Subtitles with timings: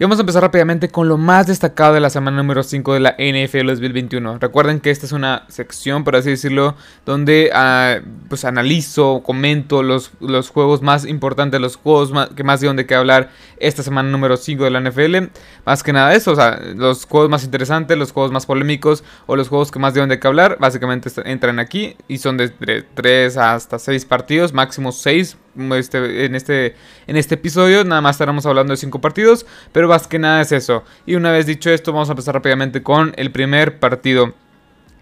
[0.00, 3.00] Y vamos a empezar rápidamente con lo más destacado de la semana número 5 de
[3.00, 4.38] la NFL 2021.
[4.38, 10.12] Recuerden que esta es una sección, por así decirlo, donde uh, pues analizo, comento los,
[10.50, 14.62] juegos más importantes, los juegos que más dieron de qué hablar esta semana número 5
[14.62, 15.16] de la NFL.
[15.66, 19.34] Más que nada eso, o sea, los juegos más interesantes, los juegos más polémicos o
[19.34, 23.36] los juegos que más dieron de qué hablar, básicamente entran aquí y son de 3
[23.36, 25.36] hasta 6 partidos, máximo 6
[25.76, 26.74] este, en, este,
[27.06, 27.84] en este episodio.
[27.84, 30.84] Nada más estaremos hablando de 5 partidos, pero más que nada es eso.
[31.06, 34.34] Y una vez dicho esto, vamos a empezar rápidamente con el primer partido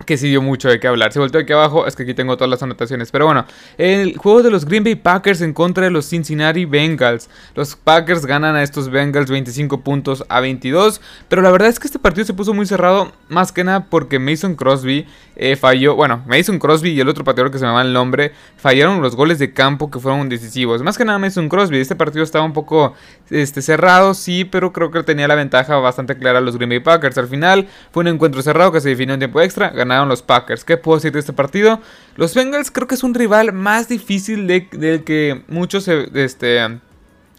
[0.04, 1.12] que sí dio mucho de qué hablar.
[1.12, 3.10] Si volteo aquí abajo, es que aquí tengo todas las anotaciones.
[3.10, 3.46] Pero bueno,
[3.78, 7.30] el juego de los Green Bay Packers en contra de los Cincinnati Bengals.
[7.54, 11.00] Los Packers ganan a estos Bengals 25 puntos a 22.
[11.28, 14.18] Pero la verdad es que este partido se puso muy cerrado, más que nada porque
[14.18, 15.96] Mason Crosby eh, falló.
[15.96, 19.16] Bueno, Mason Crosby y el otro pateador que se me va el nombre fallaron los
[19.16, 20.82] goles de campo que fueron decisivos.
[20.82, 21.78] Más que nada Mason Crosby.
[21.78, 22.94] Este partido estaba un poco
[23.30, 26.80] este, cerrado, sí, pero creo que tenía la ventaja bastante clara a los Green Bay
[26.80, 27.18] Packers.
[27.18, 30.64] Al final fue un encuentro cerrado que se definió en tiempo extra ganaron los Packers.
[30.64, 31.80] ¿Qué puedo decir de este partido?
[32.16, 36.80] Los Bengals creo que es un rival más difícil del que muchos este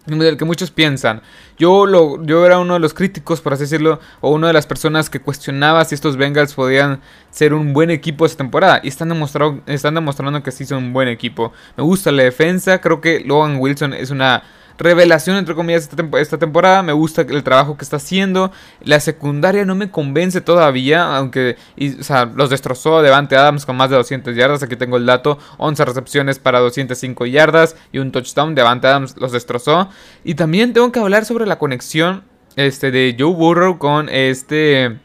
[0.07, 1.21] del que muchos piensan.
[1.57, 4.65] Yo, lo, yo era uno de los críticos, por así decirlo, o una de las
[4.65, 8.79] personas que cuestionaba si estos Bengals podían ser un buen equipo esta temporada.
[8.83, 11.51] Y están, demostrando, están demostrando que sí son un buen equipo.
[11.75, 14.43] Me gusta la defensa, creo que Logan Wilson es una
[14.77, 15.89] revelación, entre comillas,
[16.19, 16.83] esta, temporada.
[16.83, 18.51] Me gusta el trabajo que está haciendo.
[18.81, 21.57] La secundaria no me convence todavía, aunque
[21.99, 24.63] o sea, los destrozó Devante Adams con más de 200 yardas.
[24.63, 28.55] Aquí tengo el dato: 11 recepciones para 205 yardas y un touchdown.
[28.55, 29.89] Devante Adams los destrozó.
[30.23, 32.23] Y también tengo que hablar sobre la conexión
[32.55, 34.99] este, de Joe Burrow con este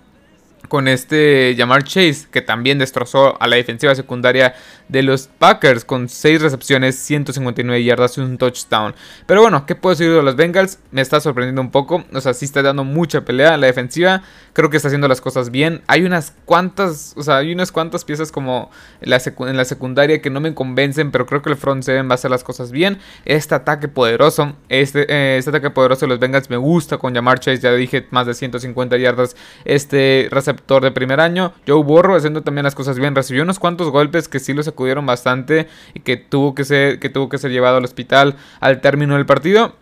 [0.73, 4.55] con este Jamar Chase, que también destrozó a la defensiva secundaria
[4.89, 8.95] de los Packers con 6 recepciones, 159 yardas y un touchdown.
[9.27, 10.79] Pero bueno, ¿qué puedo decir de los Bengals?
[10.91, 12.05] Me está sorprendiendo un poco.
[12.15, 14.23] O sea, sí está dando mucha pelea a la defensiva.
[14.55, 15.83] Creo que está haciendo las cosas bien.
[15.89, 18.71] Hay unas cuantas, o sea, hay unas cuantas piezas como
[19.03, 22.15] en la, secundaria que no me convencen, pero creo que el front seven va a
[22.15, 22.99] hacer las cosas bien.
[23.27, 27.41] Este ataque poderoso, este, eh, este ataque poderoso de los Bengals me gusta con Jamar
[27.41, 29.37] Chase, ya dije, más de 150 yardas.
[29.67, 31.53] Este receptor de primer año.
[31.67, 33.15] Joe Burrow haciendo también las cosas bien.
[33.15, 37.11] Recibió unos cuantos golpes que sí lo sacudieron bastante y que tuvo que ser, que
[37.11, 39.77] tuvo que ser llevado al hospital al término del partido.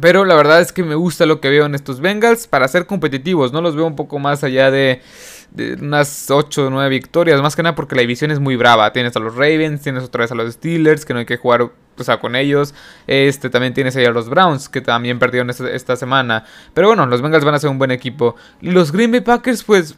[0.00, 2.86] Pero la verdad es que me gusta lo que veo en estos Bengals para ser
[2.86, 3.52] competitivos.
[3.52, 5.02] No los veo un poco más allá de,
[5.50, 7.40] de unas 8 o 9 victorias.
[7.42, 8.92] Más que nada porque la división es muy brava.
[8.92, 11.70] Tienes a los Ravens, tienes otra vez a los Steelers, que no hay que jugar
[12.00, 12.74] o sea, con ellos.
[13.06, 16.44] Este también tienes ahí a los Browns, que también perdieron esta, semana.
[16.74, 18.36] Pero bueno, los Bengals van a ser un buen equipo.
[18.60, 19.96] Los Green Bay Packers, pues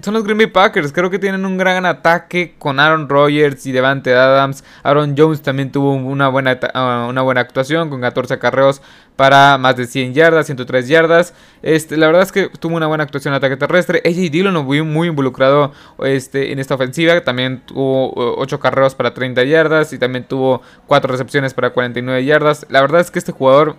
[0.00, 0.92] son los Green Bay Packers.
[0.92, 4.64] Creo que tienen un gran ataque con Aaron Rodgers y Devante Adams.
[4.82, 8.80] Aaron Jones también tuvo una buena, ah, una buena actuación con 14 acarreos
[9.16, 11.34] para más de 100 yardas, 103 yardas.
[11.62, 14.00] Este, la verdad es que tuvo una buena actuación en ataque terrestre.
[14.04, 15.72] AJ Dillon muy, muy involucrado
[16.04, 17.20] este, en esta ofensiva.
[17.22, 22.66] También tuvo 8 acarreos para 30 yardas y también tuvo 4 recepciones para 49 yardas.
[22.68, 23.76] La verdad es que este jugador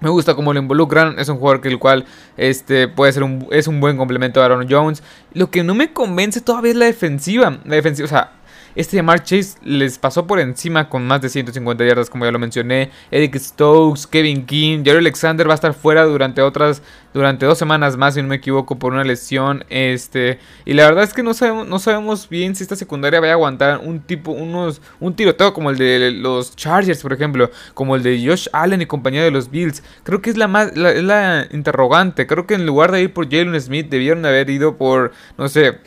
[0.00, 1.18] me gusta cómo lo involucran.
[1.18, 2.04] Es un jugador que el cual
[2.36, 5.02] este, puede ser un, es un buen complemento a Aaron Jones.
[5.32, 7.58] Lo que no me convence todavía es la defensiva.
[7.64, 8.32] La defensiva, o sea,
[8.74, 12.38] este Jamar Chase les pasó por encima con más de 150 yardas, como ya lo
[12.38, 12.90] mencioné.
[13.10, 17.96] Eric Stokes, Kevin King, Jerry Alexander va a estar fuera durante otras, durante dos semanas
[17.96, 19.64] más, si no me equivoco, por una lesión.
[19.68, 23.28] Este, y la verdad es que no sabemos, no sabemos bien si esta secundaria va
[23.28, 27.96] a aguantar un tipo, unos, un tiroteo como el de los Chargers, por ejemplo, como
[27.96, 29.82] el de Josh Allen y compañía de los Bills.
[30.04, 32.26] Creo que es la más, la interrogante.
[32.26, 35.78] Creo que en lugar de ir por Jalen Smith, debieron haber ido por, no sé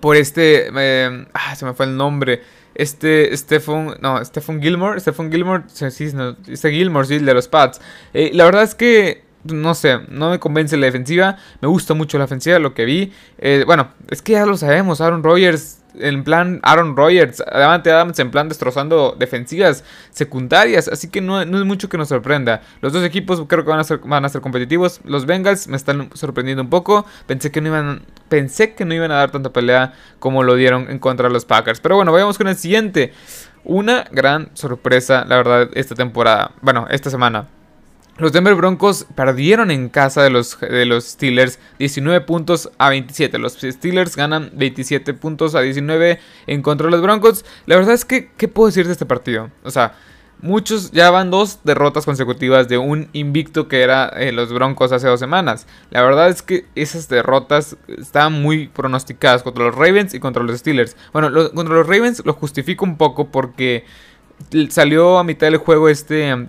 [0.00, 2.42] por este, eh, ah, se me fue el nombre,
[2.74, 7.80] este Stephen, no, Stephen Gilmore, Stephen Gilmore, sí, no, este Gilmore, sí, de los Pats.
[8.14, 12.18] Eh, la verdad es que, no sé, no me convence la defensiva, me gusta mucho
[12.18, 13.12] la ofensiva, lo que vi.
[13.38, 18.18] Eh, bueno, es que ya lo sabemos, Aaron Rodgers en plan Aaron Rodgers, Davante Adams
[18.18, 22.62] en plan destrozando defensivas secundarias, así que no, es mucho que nos sorprenda.
[22.80, 25.00] Los dos equipos creo que van a, ser, van a ser competitivos.
[25.04, 27.06] Los Bengals me están sorprendiendo un poco.
[27.26, 30.90] Pensé que no iban, pensé que no iban a dar tanta pelea como lo dieron
[30.90, 31.80] en contra de los Packers.
[31.80, 33.12] Pero bueno, vayamos con el siguiente.
[33.64, 36.52] Una gran sorpresa, la verdad, esta temporada.
[36.62, 37.48] Bueno, esta semana.
[38.18, 43.38] Los Denver Broncos perdieron en casa de los, de los Steelers 19 puntos a 27.
[43.38, 46.18] Los Steelers ganan 27 puntos a 19
[46.48, 47.44] en contra de los Broncos.
[47.66, 49.50] La verdad es que, ¿qué puedo decir de este partido?
[49.62, 49.94] O sea,
[50.40, 55.06] muchos ya van dos derrotas consecutivas de un invicto que era eh, los Broncos hace
[55.06, 55.68] dos semanas.
[55.90, 60.58] La verdad es que esas derrotas estaban muy pronosticadas contra los Ravens y contra los
[60.58, 60.96] Steelers.
[61.12, 63.84] Bueno, contra los Ravens lo justifico un poco porque
[64.70, 66.48] salió a mitad del juego este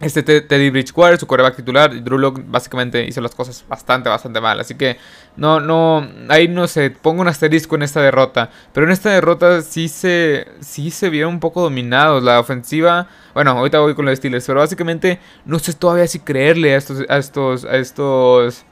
[0.00, 4.60] este Teddy Bridgewater, su coreback titular, Drew Lock básicamente hizo las cosas bastante, bastante mal.
[4.60, 4.98] Así que
[5.36, 8.50] no, no, ahí no sé, pongo un asterisco en esta derrota.
[8.72, 12.22] Pero en esta derrota sí se, sí se vieron un poco dominados.
[12.22, 16.74] La ofensiva, bueno, ahorita voy con los Steelers, pero básicamente no sé todavía si creerle
[16.74, 18.64] a estos, a estos, a estos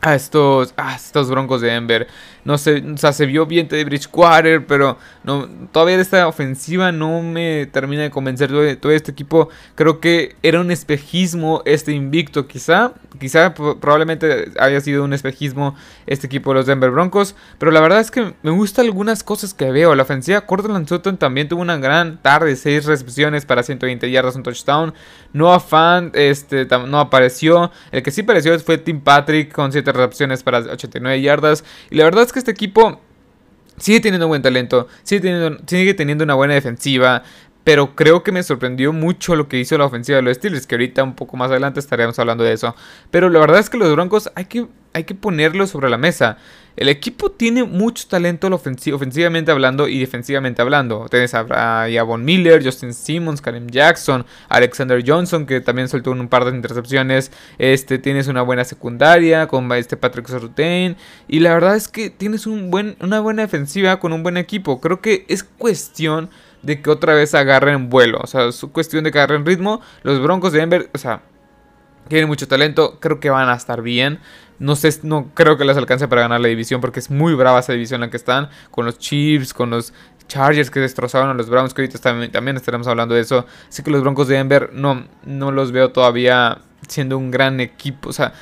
[0.00, 2.06] a estos, a estos Broncos de Denver.
[2.46, 7.20] No sé, o sea, se vio bien de Bridgewater, pero no, todavía esta ofensiva no
[7.20, 9.48] me termina de convencer todo, todo, este equipo.
[9.74, 15.74] Creo que era un espejismo este invicto, quizá, quizá probablemente haya sido un espejismo
[16.06, 19.52] este equipo de los Denver Broncos, pero la verdad es que me gustan algunas cosas
[19.52, 19.96] que veo.
[19.96, 24.44] La ofensiva Cortland Sutton también tuvo una gran tarde, 6 recepciones para 120 yardas, un
[24.44, 24.94] touchdown.
[25.32, 27.72] Noah Fan este, no apareció.
[27.90, 31.64] El que sí apareció fue Tim Patrick con 7 recepciones para 89 yardas.
[31.90, 33.00] Y la verdad es que este equipo
[33.78, 37.22] sigue teniendo buen talento, sigue teniendo, sigue teniendo una buena defensiva.
[37.64, 40.76] Pero creo que me sorprendió mucho lo que hizo la ofensiva de los Steelers, que
[40.76, 42.76] ahorita un poco más adelante estaríamos hablando de eso.
[43.10, 46.38] Pero la verdad es que los Broncos hay que, hay que ponerlo sobre la mesa.
[46.74, 51.06] El equipo tiene mucho talento ofensivamente hablando y defensivamente hablando.
[51.10, 51.42] Tienes a,
[52.02, 57.30] Von Miller, Justin Simmons, Karim Jackson, Alexander Johnson, que también soltó un par de intercepciones.
[57.58, 60.96] Este, tienes una buena secundaria con este Patrick Surtain.
[61.28, 64.80] Y la verdad es que tienes una buena defensiva con un buen equipo.
[64.80, 66.30] Creo que es cuestión
[66.62, 68.20] de que otra vez agarren vuelo.
[68.22, 69.82] O sea, es cuestión de que agarren ritmo.
[70.02, 71.20] Los Broncos de Denver, o sea,
[72.08, 72.98] tienen mucho talento.
[73.00, 74.20] Creo que van a estar bien.
[74.58, 77.60] No sé, no creo que les alcance para ganar la división porque es muy brava
[77.60, 78.48] esa división en la que están.
[78.70, 79.92] Con los Chiefs, con los
[80.28, 83.46] Chargers que destrozaron a los Browns, que ahorita también, estaremos hablando de eso.
[83.68, 86.58] Así que los Broncos de Denver no, no los veo todavía
[86.88, 88.08] siendo un gran equipo.
[88.08, 88.32] O sea,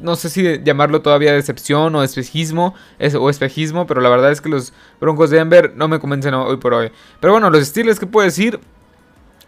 [0.00, 2.74] no sé si llamarlo todavía decepción o espejismo,
[3.18, 6.56] o espejismo, pero la verdad es que los Broncos de Denver no me convencen hoy
[6.56, 6.90] por hoy.
[7.20, 8.60] Pero bueno, los estilos que puedo decir,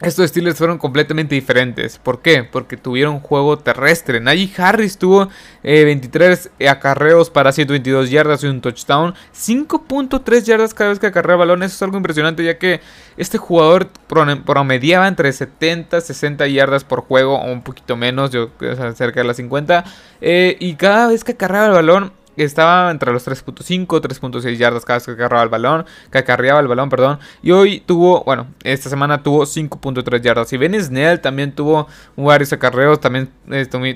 [0.01, 1.99] estos estilos fueron completamente diferentes.
[1.99, 2.45] ¿Por qué?
[2.45, 4.21] Porque tuvieron juego terrestre.
[4.21, 5.29] Najee Harris tuvo
[5.63, 9.15] 23 eh, acarreos para 122 yardas y un touchdown.
[9.35, 11.63] 5.3 yardas cada vez que acarrea balón.
[11.63, 12.81] Eso es algo impresionante ya que
[13.17, 18.51] este jugador promediaba entre 70 60 yardas por juego o un poquito menos, yo
[18.95, 19.85] cerca de las 50.
[20.21, 24.99] Eh, y cada vez que acarreaba el balón estaba entre los 3.5, 3.6 yardas cada
[24.99, 27.19] vez que agarraba el balón, que acarreaba el balón, perdón.
[27.43, 30.53] Y hoy tuvo, bueno, esta semana tuvo 5.3 yardas.
[30.53, 31.87] Y Ben Snell también tuvo
[32.17, 33.31] varios acarreos, también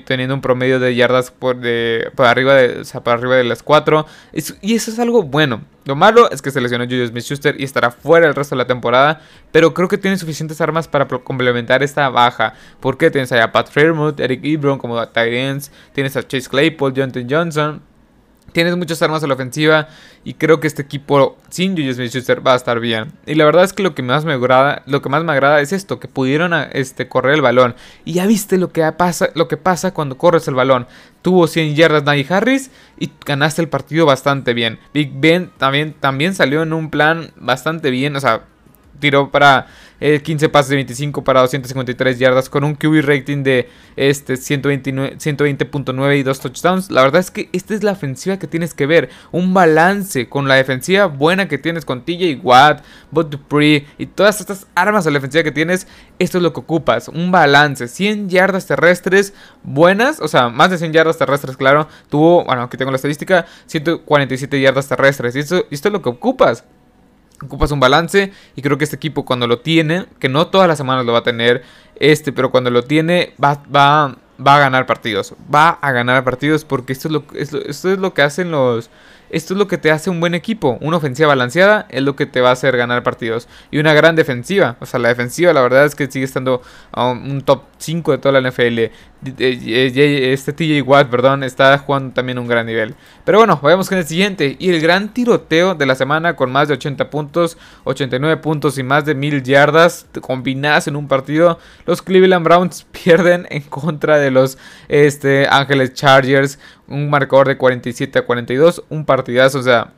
[0.05, 4.05] teniendo un promedio de yardas por, de, por arriba, de, o arriba de las 4.
[4.61, 5.61] y eso es algo bueno.
[5.83, 8.67] Lo malo es que se lesionó Julius Smith-Schuster y estará fuera el resto de la
[8.67, 9.19] temporada,
[9.51, 12.53] pero creo que tiene suficientes armas para complementar esta baja.
[12.79, 17.81] Porque tienes a Pat Fairmouth, Eric Ebron como tight tienes a Chase Claypool, Jonathan Johnson,
[18.51, 19.87] Tienes muchas armas a la ofensiva
[20.23, 23.11] y creo que este equipo sin Julius Smith-Schuster va a estar bien.
[23.25, 25.61] Y la verdad es que lo que más me agrada, lo que más me agrada
[25.61, 27.75] es esto, que pudieron este, correr el balón.
[28.05, 30.87] Y ya viste lo que pasa, lo que pasa cuando corres el balón.
[31.21, 34.79] Tuvo 100 yardas Najee Harris y ganaste el partido bastante bien.
[34.93, 38.43] Big Ben también, también salió en un plan bastante bien, o sea,
[38.99, 39.67] tiró para
[40.01, 46.23] 15 pases de 25 para 253 yardas con un QB rating de este 120.9 y
[46.23, 46.89] dos touchdowns.
[46.89, 49.09] La verdad es que esta es la ofensiva que tienes que ver.
[49.31, 54.39] Un balance con la defensiva buena que tienes con TJ Watt, Bot Dupree y todas
[54.39, 55.85] estas armas a la defensiva que tienes.
[56.17, 57.07] Esto es lo que ocupas.
[57.07, 57.87] Un balance.
[57.87, 60.19] 100 yardas terrestres buenas.
[60.19, 61.87] O sea, más de 100 yardas terrestres, claro.
[62.09, 63.45] Tuvo, bueno, aquí tengo la estadística.
[63.67, 65.35] 147 yardas terrestres.
[65.35, 66.63] Y esto, esto es lo que ocupas
[67.45, 70.77] ocupas un balance y creo que este equipo cuando lo tiene, que no todas las
[70.77, 71.63] semanas lo va a tener,
[71.95, 76.65] este, pero cuando lo tiene va, va, va a ganar partidos, va a ganar partidos
[76.65, 78.89] porque esto es lo, esto es lo que hacen los,
[79.31, 80.77] esto es lo que te hace un buen equipo.
[80.81, 83.47] Una ofensiva balanceada es lo que te va a hacer ganar partidos.
[83.71, 84.75] Y una gran defensiva.
[84.81, 86.61] O sea, la defensiva la verdad es que sigue estando
[86.95, 88.91] un top 5 de toda la NFL.
[89.37, 92.95] Este TJ Watt, perdón, está jugando también un gran nivel.
[93.23, 94.57] Pero bueno, vayamos con el siguiente.
[94.59, 98.83] Y el gran tiroteo de la semana con más de 80 puntos, 89 puntos y
[98.83, 101.57] más de 1000 yardas combinadas en un partido.
[101.85, 104.57] Los Cleveland Browns pierden en contra de los
[104.89, 106.59] este, Ángeles Chargers
[106.91, 109.93] un marcador de 47 a 42, un partidazo, o sea,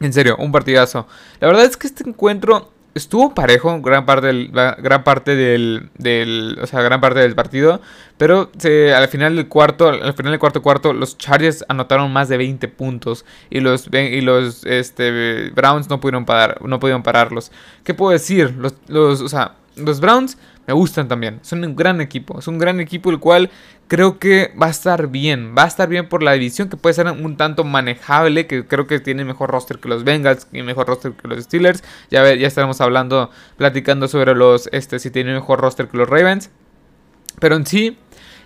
[0.00, 1.06] en serio, un partidazo.
[1.40, 6.66] La verdad es que este encuentro estuvo parejo gran parte del, gran parte del, o
[6.66, 7.80] sea, gran parte del partido,
[8.16, 8.50] pero
[8.94, 12.68] al final del cuarto, al final del cuarto cuarto, los Chargers anotaron más de 20
[12.68, 17.50] puntos y los y los este, Browns no pudieron parar, no pudieron pararlos.
[17.84, 18.54] ¿Qué puedo decir?
[18.58, 21.40] Los, los, o sea, los Browns me gustan también.
[21.42, 22.38] Son un gran equipo.
[22.38, 23.50] Es un gran equipo el cual
[23.86, 25.54] creo que va a estar bien.
[25.56, 28.46] Va a estar bien por la división que puede ser un tanto manejable.
[28.46, 31.82] Que creo que tiene mejor roster que los Bengals y mejor roster que los Steelers.
[32.10, 36.50] Ya, ya estaremos hablando, platicando sobre los, este, si tiene mejor roster que los Ravens.
[37.40, 37.96] Pero en sí,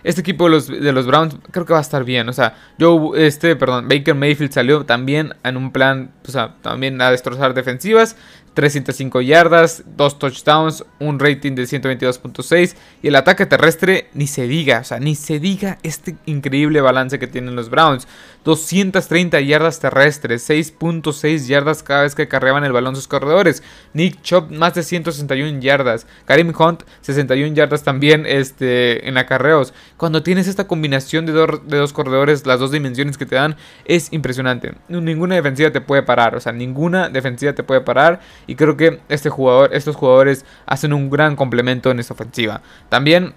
[0.03, 2.27] este equipo de los, de los Browns creo que va a estar bien.
[2.29, 7.01] O sea, yo, este, perdón, Baker Mayfield salió también en un plan, o sea, también
[7.01, 8.17] a destrozar defensivas.
[8.53, 14.79] 305 yardas, 2 touchdowns, un rating de 122.6 y el ataque terrestre ni se diga,
[14.79, 18.07] o sea, ni se diga este increíble balance que tienen los Browns.
[18.43, 23.63] 230 yardas terrestres, 6.6 yardas cada vez que carreaban el balón sus corredores.
[23.93, 29.73] Nick Chubb más de 161 yardas, Karim Hunt 61 yardas también este, en acarreos.
[29.97, 34.11] Cuando tienes esta combinación de, de dos corredores, las dos dimensiones que te dan, es
[34.11, 34.73] impresionante.
[34.87, 38.19] Ninguna defensiva te puede parar, o sea, ninguna defensiva te puede parar.
[38.47, 42.61] Y creo que este jugador, estos jugadores hacen un gran complemento en esta ofensiva.
[42.89, 43.33] También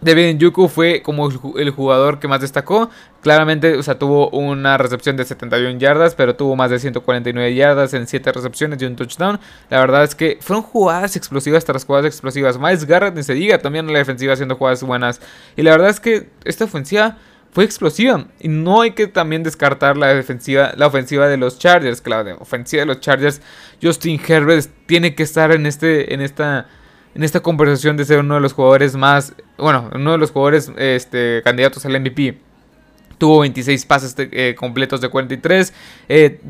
[0.00, 2.90] David Yuku fue como el jugador que más destacó.
[3.22, 7.94] Claramente, o sea, tuvo una recepción de 71 yardas, pero tuvo más de 149 yardas
[7.94, 9.40] en 7 recepciones y un touchdown.
[9.70, 12.58] La verdad es que fueron jugadas explosivas tras jugadas explosivas.
[12.58, 15.20] Miles Garrett ni se diga, también en la defensiva haciendo jugadas buenas.
[15.56, 17.16] Y la verdad es que esta ofensiva
[17.54, 18.26] fue explosiva.
[18.40, 22.00] Y no hay que también descartar la defensiva, la ofensiva de los Chargers.
[22.00, 23.40] Claro, la ofensiva de los Chargers,
[23.80, 26.66] Justin Herbert tiene que estar en este, en esta,
[27.14, 30.70] en esta conversación de ser uno de los jugadores más, bueno, uno de los jugadores,
[30.76, 32.38] este, candidatos al MVP.
[33.18, 35.72] Tuvo 26 pases eh, completos de 43,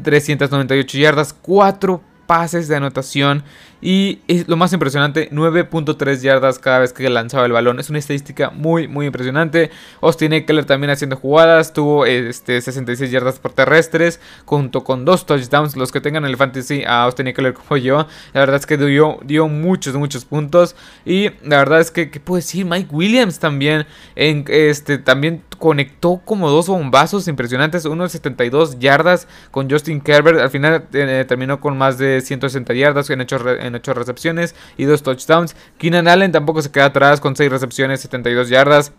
[0.03, 3.45] 398 eh, yardas, 4 pases de anotación
[3.87, 7.79] y lo más impresionante, 9.3 yardas cada vez que lanzaba el balón.
[7.79, 9.71] Es una estadística muy, muy impresionante.
[10.01, 11.75] Austin Eckler también haciendo jugadas.
[11.75, 14.21] Tuvo este, 66 yardas por terrestres.
[14.47, 15.77] Junto con dos touchdowns.
[15.77, 18.07] Los que tengan el fantasy a Austin Eckler como yo.
[18.33, 20.77] La verdad es que dio, dio muchos, muchos puntos.
[21.05, 22.65] Y la verdad es que, ¿qué puedo decir?
[22.65, 23.87] Mike Williams también.
[24.17, 27.85] Este, también conectó como dos bombazos impresionantes.
[27.85, 30.41] Uno de 72 yardas con Justin Herbert.
[30.41, 34.85] Al final eh, terminó con más de 160 yardas en hechos en 8 recepciones y
[34.85, 35.57] 2 touchdowns.
[35.79, 38.93] Keenan Allen tampoco se queda atrás con 6 recepciones, 72 yardas.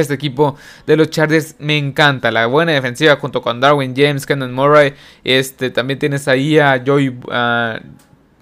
[0.00, 0.56] Este equipo
[0.86, 2.30] de los Chargers me encanta.
[2.30, 4.94] La buena defensiva junto con Darwin James, Kenan Murray.
[5.24, 7.18] Este, también tienes ahí a Joey.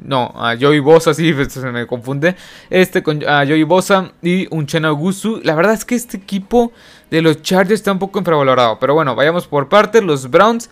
[0.01, 2.35] no, a Joey Bosa, sí, se me confunde.
[2.71, 5.41] Este con a Joey Bosa y un Gusu.
[5.45, 6.73] La verdad es que este equipo
[7.11, 8.79] de los Chargers está un poco infravalorado.
[8.81, 10.03] Pero bueno, vayamos por partes.
[10.03, 10.71] Los Browns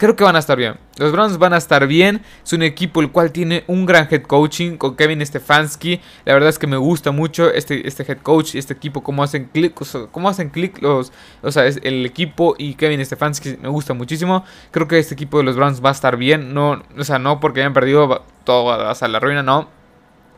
[0.00, 0.76] creo que van a estar bien.
[0.96, 2.22] Los Browns van a estar bien.
[2.42, 6.00] Es un equipo el cual tiene un gran head coaching con Kevin Stefanski.
[6.24, 9.50] La verdad es que me gusta mucho este, este head coach, este equipo, cómo hacen
[9.52, 9.78] clic,
[10.10, 14.42] cómo hacen clic los, o sea, el equipo y Kevin Stefanski me gusta muchísimo.
[14.70, 16.54] Creo que este equipo de los Browns va a estar bien.
[16.54, 19.79] No, o sea, no porque hayan perdido todo hasta la ruina, no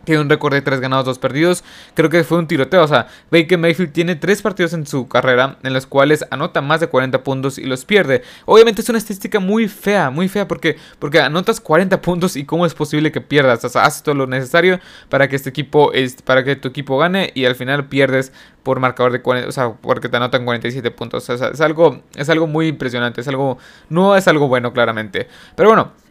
[0.04, 1.64] tiene un récord de 3 ganados, 2 perdidos.
[1.94, 2.82] Creo que fue un tiroteo.
[2.82, 6.80] O sea, Baker Mayfield tiene 3 partidos en su carrera en los cuales anota más
[6.80, 8.22] de 40 puntos y los pierde.
[8.46, 10.48] Obviamente es una estadística muy fea, muy fea.
[10.48, 13.64] porque Porque anotas 40 puntos y cómo es posible que pierdas.
[13.64, 15.92] O sea, haces todo lo necesario para que este equipo,
[16.24, 18.32] para que tu equipo gane y al final pierdes
[18.62, 21.28] por marcador de 40, o sea, porque te anotan 47 puntos.
[21.28, 23.20] O sea, es algo, es algo muy impresionante.
[23.20, 25.28] Es algo, no es algo bueno claramente.
[25.56, 26.01] Pero bueno.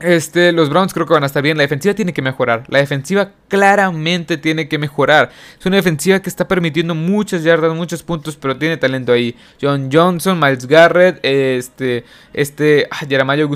[0.00, 1.56] Este, los Browns creo que van a estar bien.
[1.56, 2.64] La defensiva tiene que mejorar.
[2.68, 5.30] La defensiva claramente tiene que mejorar.
[5.58, 9.36] Es una defensiva que está permitiendo muchas yardas, muchos puntos, pero tiene talento ahí.
[9.60, 13.46] John Johnson, Miles Garrett, este, este, ah, Jeremiah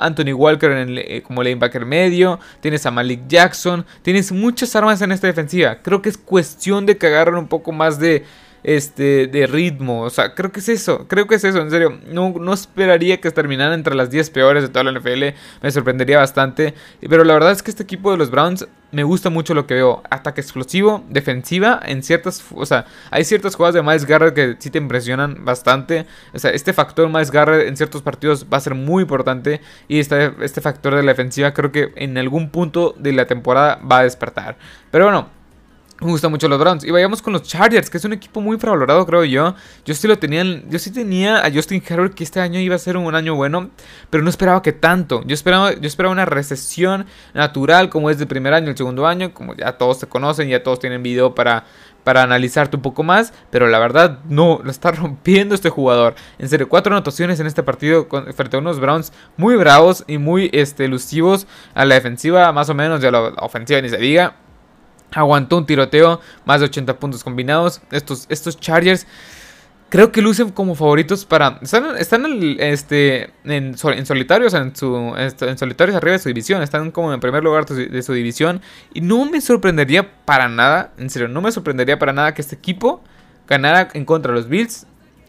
[0.00, 2.40] Anthony Walker eh, como linebacker medio.
[2.60, 3.86] Tienes a Malik Jackson.
[4.02, 5.78] Tienes muchas armas en esta defensiva.
[5.82, 8.24] Creo que es cuestión de que agarren un poco más de
[8.64, 10.02] este, de ritmo.
[10.02, 11.06] O sea, creo que es eso.
[11.08, 11.98] Creo que es eso, en serio.
[12.06, 15.36] No, no esperaría que terminaran entre las 10 peores de toda la NFL.
[15.62, 16.74] Me sorprendería bastante.
[17.00, 19.74] Pero la verdad es que este equipo de los Browns me gusta mucho lo que
[19.74, 20.02] veo.
[20.10, 22.44] Ataque explosivo, defensiva, en ciertas...
[22.54, 26.06] O sea, hay ciertas jugadas de Miles Garrett que sí te impresionan bastante.
[26.32, 29.60] O sea, este factor Miles Garrett en ciertos partidos va a ser muy importante.
[29.88, 33.80] Y este, este factor de la defensiva creo que en algún punto de la temporada
[33.90, 34.56] va a despertar.
[34.90, 35.41] Pero bueno...
[36.02, 36.82] Me gustan mucho los Browns.
[36.82, 39.54] Y vayamos con los Chargers, que es un equipo muy infravalorado, creo yo.
[39.84, 40.42] Yo sí lo tenía.
[40.68, 43.70] Yo sí tenía a Justin Herbert que este año iba a ser un año bueno.
[44.10, 45.22] Pero no esperaba que tanto.
[45.24, 49.32] Yo esperaba, yo esperaba una recesión natural, como es del primer año, el segundo año.
[49.32, 51.66] Como ya todos se conocen, ya todos tienen video para,
[52.02, 53.32] para analizarte un poco más.
[53.50, 56.16] Pero la verdad, no, lo está rompiendo este jugador.
[56.40, 60.50] En serio, cuatro anotaciones en este partido frente a unos Browns muy bravos y muy
[60.52, 61.46] este, elusivos.
[61.74, 64.34] A la defensiva, más o menos, y a la ofensiva ni se diga.
[65.14, 67.80] Aguantó un tiroteo, más de 80 puntos combinados.
[67.90, 69.06] Estos, estos Chargers
[69.92, 71.58] creo que lucen como favoritos para...
[71.60, 72.24] Están, están
[72.58, 76.62] este, en, en solitarios, en, su, en solitarios arriba de su división.
[76.62, 78.62] Están como en primer lugar de su división.
[78.94, 82.56] Y no me sorprendería para nada, en serio, no me sorprendería para nada que este
[82.56, 83.02] equipo
[83.46, 84.86] ganara en contra de los Bills,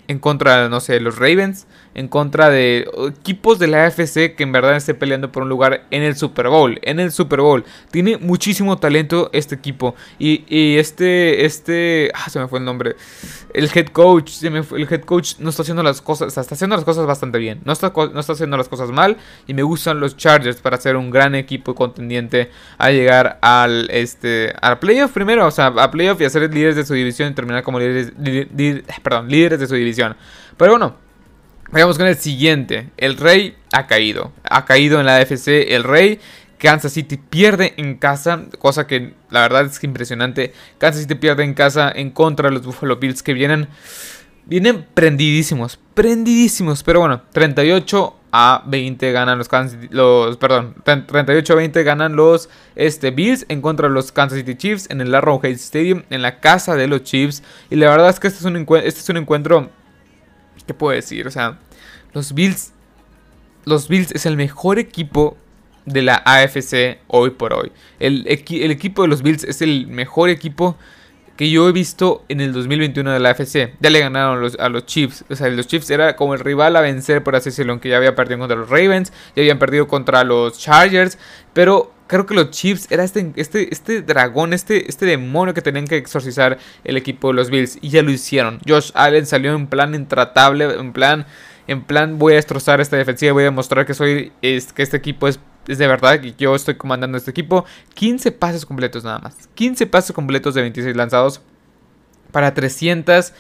[0.07, 4.51] en contra, no sé, los Ravens, en contra de equipos de la AFC que en
[4.51, 6.79] verdad estén peleando por un lugar en el Super Bowl.
[6.81, 7.63] En el Super Bowl.
[7.91, 9.95] Tiene muchísimo talento este equipo.
[10.19, 12.95] Y, y este, este, ah, se me fue el nombre.
[13.53, 17.05] El head coach, el head coach no está haciendo las cosas, está haciendo las cosas
[17.05, 17.61] bastante bien.
[17.65, 19.17] No está, no está haciendo las cosas mal.
[19.47, 24.53] Y me gustan los Chargers para ser un gran equipo contendiente a llegar al, este,
[24.61, 25.45] al playoff primero.
[25.45, 28.13] O sea, a playoff y a ser líderes de su división y terminar como líderes,
[29.03, 30.15] perdón, líderes de su división.
[30.57, 30.95] Pero bueno,
[31.73, 32.91] Vayamos con el siguiente.
[32.97, 34.31] El Rey ha caído.
[34.43, 36.19] Ha caído en la AFC el Rey.
[36.59, 40.53] Kansas City pierde en casa, cosa que la verdad es que impresionante.
[40.77, 43.69] Kansas City pierde en casa en contra de los Buffalo Bills que vienen
[44.45, 51.55] vienen prendidísimos, prendidísimos, pero bueno, 38 a 20 ganan los Kansas los perdón, 38 a
[51.55, 55.53] 20 ganan los este Bills en contra de los Kansas City Chiefs en el Arrowhead
[55.53, 58.57] Stadium en la casa de los Chiefs y la verdad es que este es un
[58.57, 59.71] este es un encuentro
[60.65, 61.27] ¿Qué puedo decir?
[61.27, 61.59] O sea,
[62.13, 62.71] los Bills.
[63.65, 65.37] Los Bills es el mejor equipo
[65.85, 67.71] de la AFC hoy por hoy.
[67.99, 70.77] El, el, equipo de los Bills es el mejor equipo
[71.43, 73.73] que yo he visto en el 2021 de la AFC.
[73.81, 75.25] Ya le ganaron a los Chiefs.
[75.29, 77.97] O sea, los Chiefs era como el rival a vencer, por así decirlo, aunque ya
[77.97, 81.17] había perdido contra los Ravens, ya habían perdido contra los Chargers.
[81.51, 85.85] Pero creo que los Chiefs era este, este, este dragón, este, este demonio que tenían
[85.85, 87.77] que exorcizar el equipo de los Bills.
[87.81, 88.61] Y ya lo hicieron.
[88.65, 91.25] Josh Allen salió en plan intratable, en plan,
[91.67, 95.27] en plan voy a destrozar esta defensiva, voy a demostrar que soy, que este equipo
[95.27, 97.65] es, es de verdad, que yo estoy comandando este equipo.
[97.93, 99.49] 15 pases completos nada más.
[99.55, 101.41] 15 pases completos de 26 lanzados
[102.31, 103.33] para 300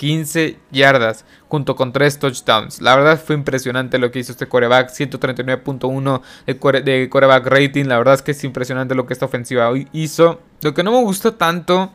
[0.00, 2.80] 15 yardas, junto con 3 touchdowns.
[2.80, 7.84] La verdad fue impresionante lo que hizo este coreback, 139.1 de, de coreback rating.
[7.84, 10.40] La verdad es que es impresionante lo que esta ofensiva hizo.
[10.62, 11.92] Lo que no me gustó tanto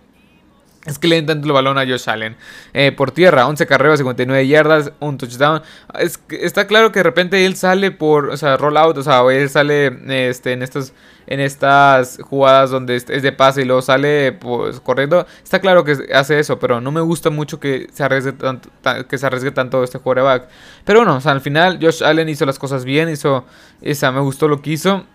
[0.85, 2.35] es que le den el balón a Josh Allen.
[2.73, 5.61] Eh, por tierra, 11 carreras, 59 yardas, un touchdown.
[5.99, 9.21] Es, está claro que de repente él sale por, o sea, roll out, o sea,
[9.31, 9.97] él sale
[10.29, 10.93] este, en estas
[11.27, 15.25] en estas jugadas donde es de pase y luego sale pues corriendo.
[15.43, 18.69] Está claro que hace eso, pero no me gusta mucho que se arriesgue tanto,
[19.07, 20.47] que se arriesgue tanto este quarterback.
[20.83, 23.45] Pero bueno, o sea, al final Josh Allen hizo las cosas bien, hizo
[23.81, 25.05] esa, me gustó lo que hizo.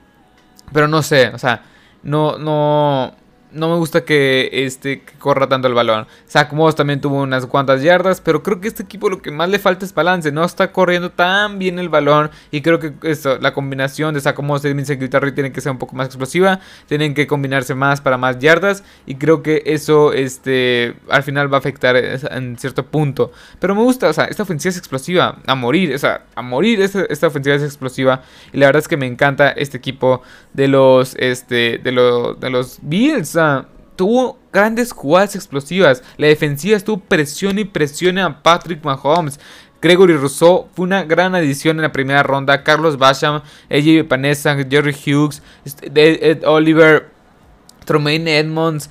[0.73, 1.63] Pero no sé, o sea,
[2.03, 3.15] no, no,
[3.53, 6.07] no me gusta que, este, corra tanto el balón.
[6.29, 9.49] Zach Moss también tuvo unas cuantas yardas, pero creo que este equipo lo que más
[9.49, 10.31] le falta es balance.
[10.33, 14.39] No está corriendo tan bien el balón y creo que esto, la combinación de Zach
[14.41, 16.61] Moss y Vincent Guitarri tiene que ser un poco más explosiva.
[16.87, 21.57] Tienen que combinarse más para más yardas y creo que eso este, al final va
[21.57, 23.33] a afectar en cierto punto.
[23.59, 26.81] Pero me gusta, o sea, esta ofensiva es explosiva a morir, o sea, a morir
[26.81, 31.15] esta, ofensiva es explosiva y la verdad es que me encanta este equipo de los,
[31.17, 33.40] este, de los, de los Bills
[33.97, 36.03] tuvo grandes jugadas explosivas.
[36.17, 39.39] La defensiva estuvo presión y presión a Patrick Mahomes.
[39.83, 42.63] Gregory Rousseau fue una gran adición en la primera ronda.
[42.63, 45.43] Carlos Basham, AJ Panessa, Jerry Hughes,
[45.95, 47.11] Ed Oliver,
[47.85, 48.91] Tromaine Edmonds,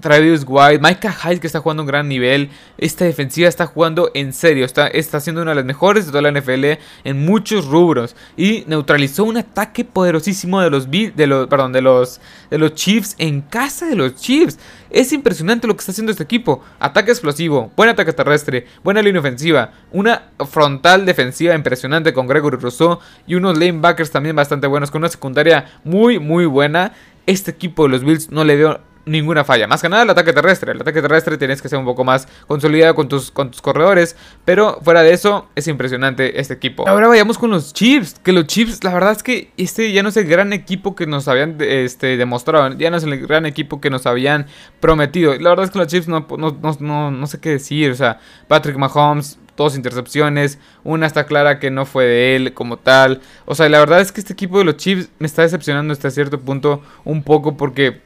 [0.00, 2.50] Travis White, Micah Hyde que está jugando un gran nivel.
[2.76, 4.64] Esta defensiva está jugando en serio.
[4.64, 6.64] Está, está siendo una de las mejores de toda la NFL
[7.04, 8.16] en muchos rubros.
[8.36, 13.14] Y neutralizó un ataque poderosísimo de los, de los, perdón, de los, de los Chiefs
[13.18, 14.58] en casa de los Chiefs.
[14.90, 16.62] Es impresionante lo que está haciendo este equipo.
[16.78, 22.98] Ataque explosivo, buen ataque terrestre, buena línea ofensiva, una frontal defensiva impresionante con Gregory Rousseau
[23.26, 26.92] y unos lanebackers también bastante buenos con una secundaria muy muy buena.
[27.26, 29.66] Este equipo de los Bills no le veo ninguna falla.
[29.66, 30.72] Más que nada el ataque terrestre.
[30.72, 34.16] El ataque terrestre tienes que ser un poco más consolidado con tus, con tus corredores.
[34.44, 36.88] Pero fuera de eso, es impresionante este equipo.
[36.88, 38.16] Ahora vayamos con los Chiefs.
[38.22, 41.06] Que los Chiefs, la verdad es que este ya no es el gran equipo que
[41.06, 42.74] nos habían este, demostrado.
[42.76, 44.46] Ya no es el gran equipo que nos habían
[44.80, 45.34] prometido.
[45.34, 47.90] La verdad es que los Chiefs no, no, no sé qué decir.
[47.90, 52.78] O sea, Patrick Mahomes dos intercepciones, una está clara que no fue de él como
[52.78, 53.20] tal.
[53.44, 56.10] O sea, la verdad es que este equipo de los Chiefs me está decepcionando hasta
[56.10, 58.00] cierto punto un poco porque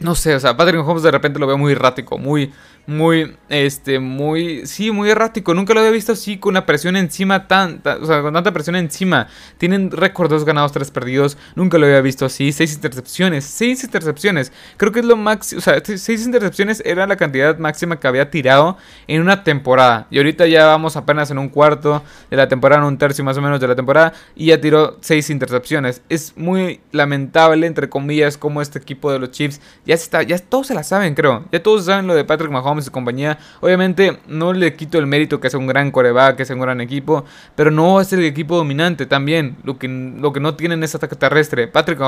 [0.00, 2.52] no sé, o sea, Patrick Mahomes de repente lo veo muy errático, muy
[2.90, 5.54] muy, este, muy, sí, muy errático.
[5.54, 8.76] Nunca lo había visto así, con una presión encima, tan, o sea, con tanta presión
[8.76, 9.28] encima.
[9.58, 11.38] Tienen récord dos ganados, tres perdidos.
[11.54, 12.52] Nunca lo había visto así.
[12.52, 14.52] Seis intercepciones, seis intercepciones.
[14.76, 18.30] Creo que es lo máximo, o sea, seis intercepciones era la cantidad máxima que había
[18.30, 20.06] tirado en una temporada.
[20.10, 23.36] Y ahorita ya vamos apenas en un cuarto de la temporada, en un tercio más
[23.36, 24.12] o menos de la temporada.
[24.34, 26.02] Y ya tiró seis intercepciones.
[26.08, 29.60] Es muy lamentable, entre comillas, como este equipo de los Chiefs
[29.90, 31.46] ya está, ya todos se la saben, creo.
[31.50, 33.38] Ya todos saben lo de Patrick Mahomes y compañía.
[33.60, 36.80] Obviamente no le quito el mérito que sea un gran coreback, que sea un gran
[36.80, 37.24] equipo,
[37.56, 39.56] pero no ser el equipo dominante también.
[39.64, 41.66] Lo que, lo que no tienen es ataque terrestre.
[41.66, 41.98] Patrick,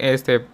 [0.00, 0.44] este,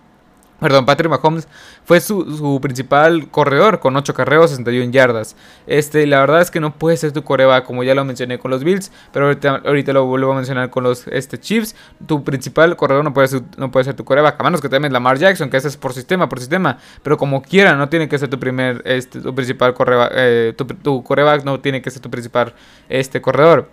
[0.61, 1.47] Perdón, Patrick Mahomes
[1.85, 5.37] fue su, principal corredor con 8 carreos, 61 yardas.
[5.67, 8.51] Este, la verdad es que no puede ser tu coreba, como ya lo mencioné con
[8.51, 11.77] los Bills, pero ahorita, lo vuelvo a mencionar con los este, Chiefs.
[12.07, 15.19] Tu principal corredor no puede ser, no ser tu coreba, a menos que te Lamar
[15.19, 16.79] Jackson, que ese es por sistema, por sistema.
[17.03, 20.65] Pero como quiera, no tiene que ser tu primer, este, tu principal coreba, eh, tu,
[20.65, 21.05] tu
[21.45, 22.55] no tiene que ser tu principal
[22.89, 23.69] este, corredor.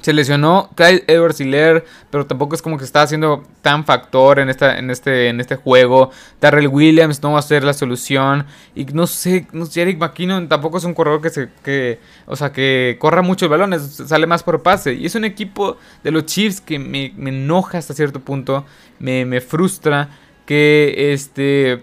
[0.00, 4.48] Se lesionó Clyde Edwards Hiller, pero tampoco es como que está haciendo tan factor en,
[4.48, 6.10] esta, en, este, en este juego.
[6.40, 8.46] Darrell Williams no va a ser la solución.
[8.74, 12.36] Y no sé, no sé, Eric McKinnon tampoco es un corredor que se, que, o
[12.36, 14.94] sea, que corra mucho el balón, sale más por pase.
[14.94, 18.64] Y es un equipo de los Chiefs que me, enoja hasta cierto punto,
[18.98, 20.10] me, me frustra
[20.46, 21.82] que este,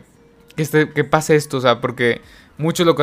[0.56, 2.22] que este, que pase esto, o sea, porque
[2.58, 2.94] Muchos lo,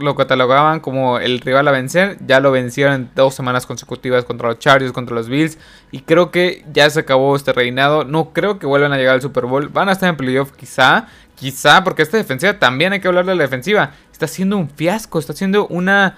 [0.00, 2.18] lo, catalogaban como el rival a vencer.
[2.24, 5.58] Ya lo vencieron en dos semanas consecutivas contra los Chargers, contra los Bills.
[5.90, 8.04] Y creo que ya se acabó este reinado.
[8.04, 9.68] No creo que vuelvan a llegar al Super Bowl.
[9.68, 11.08] Van a estar en playoff quizá.
[11.34, 13.90] Quizá porque esta defensiva también hay que hablar de la defensiva.
[14.12, 15.18] Está siendo un fiasco.
[15.18, 16.16] Está siendo una,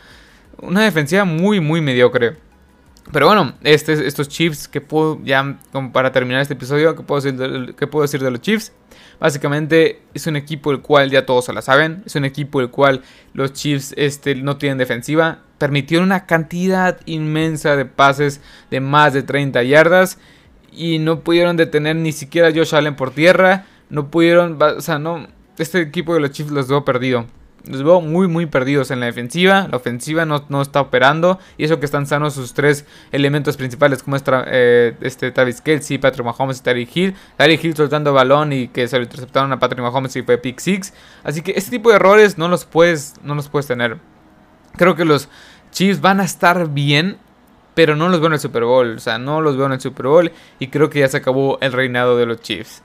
[0.59, 2.37] una defensiva muy, muy mediocre.
[3.13, 5.59] Pero bueno, este, estos Chiefs que puedo, ya
[5.93, 8.73] para terminar este episodio, ¿qué puedo, decir ¿qué puedo decir de los Chiefs?
[9.21, 12.03] Básicamente es un equipo el cual ya todos se la saben.
[12.07, 15.39] Es un equipo el cual los Chiefs este, no tienen defensiva.
[15.59, 20.19] Permitieron una cantidad inmensa de pases de más de 30 yardas.
[20.73, 23.67] Y no pudieron detener ni siquiera a Josh Allen por tierra.
[23.91, 25.29] No pudieron, o sea, no.
[25.57, 27.27] Este equipo de los Chiefs los veo perdido.
[27.67, 29.69] Los veo muy muy perdidos en la defensiva.
[29.71, 31.39] La ofensiva no, no está operando.
[31.57, 35.99] Y eso que están sanos sus tres elementos principales como es eh, este Travis Kelsey,
[35.99, 37.15] Patrick Mahomes y Tariq Hill.
[37.37, 40.61] Tariq Hill soltando balón y que se lo interceptaron a Patrick Mahomes y fue pick
[40.61, 40.93] six.
[41.23, 43.99] Así que este tipo de errores no los puedes, no los puedes tener.
[44.77, 45.29] Creo que los
[45.71, 47.19] Chiefs van a estar bien.
[47.75, 48.95] Pero no los veo en el Super Bowl.
[48.95, 50.33] O sea, no los veo en el Super Bowl.
[50.61, 52.85] Y creo que ya se acabó el reinado de los Chiefs.